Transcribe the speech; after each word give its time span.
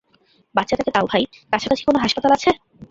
বাচ্চাটাকে 0.55 0.91
দাও- 0.93 1.05
ভাই, 1.11 1.23
কাছাকাছি 1.51 1.83
কোন 1.87 1.95
হাসপাতাল 2.03 2.31
আছে? 2.33 2.49